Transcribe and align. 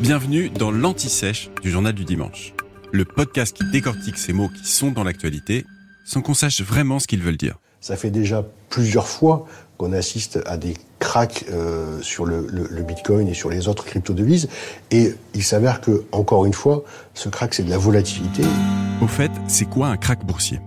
Bienvenue 0.00 0.50
dans 0.50 0.70
l'Anti-Sèche 0.70 1.50
du 1.62 1.70
Journal 1.70 1.94
du 1.94 2.04
Dimanche, 2.04 2.52
le 2.92 3.04
podcast 3.04 3.56
qui 3.56 3.64
décortique 3.70 4.18
ces 4.18 4.32
mots 4.32 4.48
qui 4.48 4.66
sont 4.66 4.90
dans 4.90 5.04
l'actualité 5.04 5.64
sans 6.04 6.20
qu'on 6.20 6.34
sache 6.34 6.60
vraiment 6.60 6.98
ce 6.98 7.06
qu'ils 7.06 7.22
veulent 7.22 7.36
dire. 7.36 7.58
Ça 7.80 7.96
fait 7.96 8.10
déjà 8.10 8.44
plusieurs 8.70 9.06
fois 9.06 9.46
qu'on 9.78 9.92
assiste 9.92 10.40
à 10.46 10.56
des 10.56 10.74
cracks 10.98 11.44
euh, 11.50 12.02
sur 12.02 12.26
le, 12.26 12.46
le, 12.50 12.82
Bitcoin 12.82 13.28
et 13.28 13.34
sur 13.34 13.50
les 13.50 13.68
autres 13.68 13.84
crypto-devises. 13.84 14.48
Et 14.90 15.14
il 15.32 15.44
s'avère 15.44 15.80
que, 15.80 16.04
encore 16.12 16.44
une 16.44 16.54
fois, 16.54 16.84
ce 17.14 17.28
crack, 17.28 17.54
c'est 17.54 17.64
de 17.64 17.70
la 17.70 17.78
volatilité. 17.78 18.42
Au 19.00 19.06
fait, 19.06 19.30
c'est 19.46 19.68
quoi 19.68 19.88
un 19.88 19.96
crack 19.96 20.24
boursier? 20.26 20.60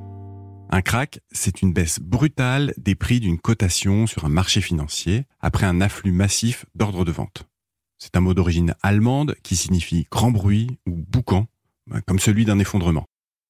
Un 0.70 0.82
crack, 0.82 1.20
c'est 1.32 1.62
une 1.62 1.73
baisse 1.73 2.00
brutale 2.00 2.73
des 2.78 2.96
prix 2.96 3.20
d'une 3.20 3.39
cotation 3.39 4.07
sur 4.07 4.25
un 4.25 4.30
marché 4.30 4.62
financier 4.62 5.25
après 5.41 5.66
un 5.66 5.82
afflux 5.82 6.12
massif 6.12 6.66
d'ordres 6.75 7.05
de 7.05 7.12
vente. 7.12 7.46
C'est 7.98 8.16
un 8.16 8.21
mot 8.21 8.34
d'origine 8.34 8.75
allemande 8.84 9.35
qui 9.44 9.55
signifie 9.55 10.08
grand 10.12 10.31
bruit 10.31 10.77
ou 10.85 10.95
boucan, 10.95 11.48
ben, 11.88 12.02
comme 12.02 12.20
celui 12.20 12.45
d'un 12.45 12.59
effondrement. 12.59 13.05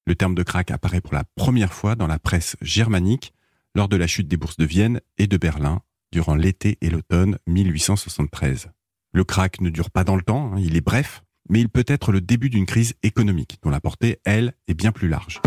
Le 0.06 0.14
terme 0.14 0.34
de 0.34 0.42
crack 0.42 0.70
apparaît 0.70 1.02
pour 1.02 1.12
la 1.12 1.24
première 1.36 1.74
fois 1.74 1.94
dans 1.94 2.06
la 2.06 2.18
presse 2.18 2.56
germanique 2.62 3.34
lors 3.74 3.88
de 3.88 3.96
la 3.96 4.06
chute 4.06 4.28
des 4.28 4.38
bourses 4.38 4.56
de 4.56 4.64
Vienne 4.64 5.00
et 5.18 5.26
de 5.26 5.36
Berlin 5.36 5.82
durant 6.12 6.34
l'été 6.34 6.78
et 6.80 6.88
l'automne 6.88 7.38
1873. 7.46 8.70
Le 9.12 9.24
crack 9.24 9.60
ne 9.60 9.68
dure 9.68 9.90
pas 9.90 10.04
dans 10.04 10.16
le 10.16 10.22
temps, 10.22 10.54
hein, 10.54 10.58
il 10.58 10.76
est 10.76 10.80
bref, 10.80 11.22
mais 11.50 11.60
il 11.60 11.68
peut 11.68 11.84
être 11.86 12.12
le 12.12 12.22
début 12.22 12.48
d'une 12.48 12.66
crise 12.66 12.94
économique 13.02 13.58
dont 13.62 13.70
la 13.70 13.80
portée, 13.80 14.18
elle, 14.24 14.54
est 14.66 14.74
bien 14.74 14.92
plus 14.92 15.08
large. 15.08 15.42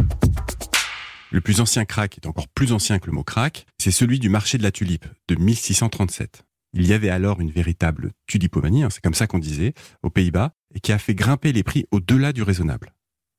Le 1.32 1.42
plus 1.42 1.60
ancien 1.62 1.86
crack 1.86 2.18
est 2.18 2.28
encore 2.28 2.48
plus 2.50 2.72
ancien 2.72 3.00
que 3.00 3.08
le 3.08 3.14
mot 3.14 3.24
crack, 3.24 3.66
c'est 3.80 3.92
celui 3.92 4.20
du 4.20 4.30
marché 4.30 4.58
de 4.60 4.64
la 4.64 4.72
tulipe 4.72 5.06
de 5.28 5.36
1637. 5.36 6.44
Il 6.74 6.88
y 6.88 6.94
avait 6.94 7.10
alors 7.10 7.42
une 7.42 7.52
véritable 7.52 8.12
tulipomanie, 8.28 8.84
hein, 8.84 8.90
c'est 8.90 9.04
comme 9.04 9.14
ça 9.14 9.28
qu'on 9.28 9.40
disait, 9.40 9.74
aux 10.04 10.10
Pays-Bas, 10.10 10.54
et 10.74 10.80
qui 10.80 10.92
a 10.92 10.98
fait 10.98 11.16
grimper 11.16 11.52
les 11.52 11.64
prix 11.64 11.86
au-delà 11.92 12.32
du 12.34 12.44
raisonnable. 12.44 12.94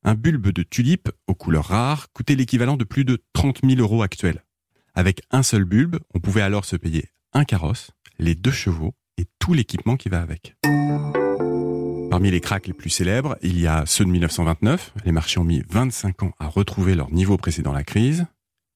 Un 0.05 0.15
bulbe 0.15 0.48
de 0.48 0.62
tulipe 0.62 1.11
aux 1.27 1.34
couleurs 1.34 1.67
rares 1.67 2.11
coûtait 2.12 2.34
l'équivalent 2.34 2.77
de 2.77 2.84
plus 2.84 3.05
de 3.05 3.23
30 3.33 3.61
000 3.65 3.81
euros 3.81 4.03
actuels. 4.03 4.45
Avec 4.95 5.23
un 5.31 5.42
seul 5.42 5.65
bulbe, 5.65 5.98
on 6.15 6.20
pouvait 6.20 6.42
alors 6.42 6.65
se 6.65 6.77
payer 6.77 7.09
un 7.33 7.45
carrosse, 7.45 7.92
les 8.19 8.34
deux 8.34 8.51
chevaux 8.51 8.95
et 9.17 9.25
tout 9.39 9.55
l'équipement 9.55 9.97
qui 9.97 10.09
va 10.09 10.20
avec. 10.20 10.57
Parmi 12.11 12.31
les 12.31 12.41
cracks 12.41 12.67
les 12.67 12.75
plus 12.75 12.91
célèbres, 12.91 13.39
il 13.42 13.59
y 13.59 13.67
a 13.67 13.87
ceux 13.87 14.05
de 14.05 14.11
1929. 14.11 14.92
Les 15.07 15.12
marchés 15.12 15.41
ont 15.41 15.45
mis 15.45 15.62
25 15.70 16.25
ans 16.25 16.33
à 16.39 16.47
retrouver 16.47 16.95
leur 16.95 17.11
niveau 17.11 17.39
précédant 17.39 17.73
la 17.73 17.85
crise. 17.85 18.27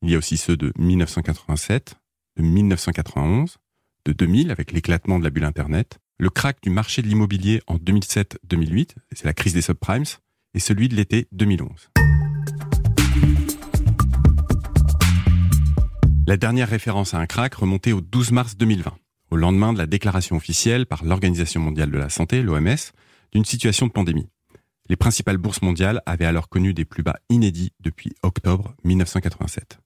Il 0.01 0.11
y 0.11 0.15
a 0.15 0.19
aussi 0.19 0.39
ceux 0.39 0.57
de 0.57 0.73
1987, 0.79 1.97
de 2.39 2.43
1991, 2.43 3.59
de 4.07 4.13
2000 4.13 4.51
avec 4.51 4.73
l'éclatement 4.73 5.19
de 5.19 5.25
la 5.25 5.31
bulle 5.31 5.45
Internet, 5.45 5.99
le 6.19 6.31
crack 6.31 6.59
du 6.63 6.71
marché 6.71 7.03
de 7.03 7.09
l'immobilier 7.09 7.61
en 7.67 7.77
2007-2008, 7.77 8.91
c'est 9.13 9.25
la 9.25 9.35
crise 9.35 9.53
des 9.53 9.61
subprimes, 9.61 10.05
et 10.55 10.61
celui 10.61 10.89
de 10.89 10.95
l'été 10.95 11.27
2011. 11.33 11.91
La 16.29 16.37
dernière 16.37 16.69
référence 16.69 17.15
à 17.15 17.19
un 17.19 17.27
crack 17.27 17.55
remontait 17.55 17.93
au 17.93 18.01
12 18.01 18.31
mars 18.31 18.57
2020, 18.57 18.97
au 19.31 19.37
lendemain 19.37 19.73
de 19.73 19.79
la 19.79 19.87
déclaration 19.87 20.37
officielle 20.37 20.87
par 20.87 21.05
l'Organisation 21.05 21.61
mondiale 21.61 21.91
de 21.91 21.99
la 21.99 22.09
santé, 22.09 22.43
l'OMS, 22.43 22.77
d'une 23.33 23.45
situation 23.45 23.87
de 23.87 23.93
pandémie. 23.93 24.29
Les 24.89 24.97
principales 24.97 25.39
bourses 25.39 25.63
mondiales 25.63 26.01
avaient 26.07 26.25
alors 26.25 26.49
connu 26.49 26.75
des 26.75 26.85
plus 26.85 27.03
bas 27.03 27.19
inédits 27.29 27.73
depuis 27.81 28.13
octobre 28.23 28.75
1987. 28.85 29.81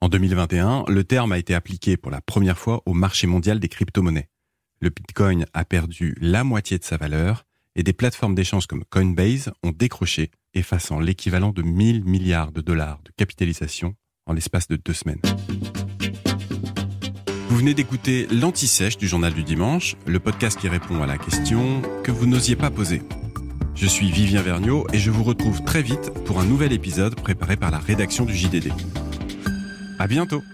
En 0.00 0.08
2021, 0.08 0.84
le 0.86 1.02
terme 1.02 1.32
a 1.32 1.38
été 1.38 1.54
appliqué 1.56 1.96
pour 1.96 2.12
la 2.12 2.20
première 2.20 2.56
fois 2.56 2.82
au 2.86 2.94
marché 2.94 3.26
mondial 3.26 3.58
des 3.58 3.68
crypto-monnaies. 3.68 4.28
Le 4.80 4.90
Bitcoin 4.90 5.44
a 5.54 5.64
perdu 5.64 6.14
la 6.20 6.44
moitié 6.44 6.78
de 6.78 6.84
sa 6.84 6.96
valeur 6.96 7.46
et 7.74 7.82
des 7.82 7.92
plateformes 7.92 8.36
d'échange 8.36 8.68
comme 8.68 8.84
Coinbase 8.84 9.50
ont 9.64 9.72
décroché, 9.72 10.30
effaçant 10.54 11.00
l'équivalent 11.00 11.50
de 11.50 11.62
1000 11.62 12.04
milliards 12.04 12.52
de 12.52 12.60
dollars 12.60 13.00
de 13.04 13.10
capitalisation 13.16 13.96
en 14.26 14.34
l'espace 14.34 14.68
de 14.68 14.76
deux 14.76 14.92
semaines. 14.92 15.20
Vous 17.48 17.56
venez 17.56 17.74
d'écouter 17.74 18.28
l'Anti-Sèche 18.30 18.98
du 18.98 19.08
Journal 19.08 19.34
du 19.34 19.42
Dimanche, 19.42 19.96
le 20.06 20.20
podcast 20.20 20.60
qui 20.60 20.68
répond 20.68 21.02
à 21.02 21.06
la 21.06 21.18
question 21.18 21.82
que 22.04 22.12
vous 22.12 22.26
n'osiez 22.26 22.54
pas 22.54 22.70
poser. 22.70 23.02
Je 23.74 23.86
suis 23.88 24.12
Vivien 24.12 24.42
Vergniaud 24.42 24.86
et 24.92 24.98
je 24.98 25.10
vous 25.10 25.24
retrouve 25.24 25.64
très 25.64 25.82
vite 25.82 26.12
pour 26.24 26.38
un 26.38 26.44
nouvel 26.44 26.72
épisode 26.72 27.16
préparé 27.16 27.56
par 27.56 27.72
la 27.72 27.78
rédaction 27.78 28.24
du 28.24 28.36
JDD. 28.36 28.72
À 29.98 30.06
bientôt 30.06 30.44